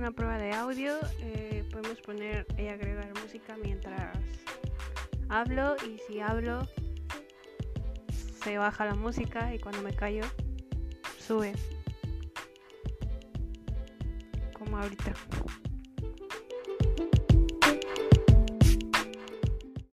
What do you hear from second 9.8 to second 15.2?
me callo sube. Como ahorita.